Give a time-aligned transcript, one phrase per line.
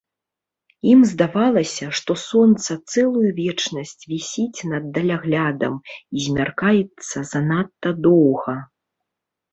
[0.91, 8.61] Ім здавалася, што сонца цэлую вечнасць вісіць над даляглядам і змяркаецца занадта доўга.